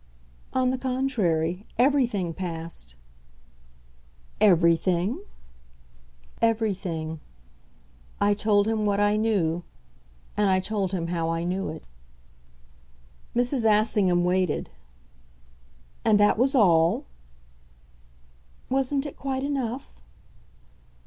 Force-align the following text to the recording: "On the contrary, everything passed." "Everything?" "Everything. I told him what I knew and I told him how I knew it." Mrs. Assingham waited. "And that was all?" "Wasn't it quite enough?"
"On 0.51 0.71
the 0.71 0.79
contrary, 0.79 1.67
everything 1.77 2.33
passed." 2.33 2.95
"Everything?" 4.39 5.21
"Everything. 6.51 7.19
I 8.19 8.33
told 8.33 8.67
him 8.67 8.87
what 8.87 8.99
I 8.99 9.15
knew 9.15 9.61
and 10.35 10.49
I 10.49 10.59
told 10.59 10.91
him 10.91 11.09
how 11.09 11.29
I 11.29 11.43
knew 11.43 11.69
it." 11.69 11.83
Mrs. 13.35 13.63
Assingham 13.63 14.23
waited. 14.23 14.71
"And 16.03 16.19
that 16.19 16.35
was 16.35 16.55
all?" 16.55 17.05
"Wasn't 18.71 19.05
it 19.05 19.15
quite 19.15 19.43
enough?" 19.43 20.01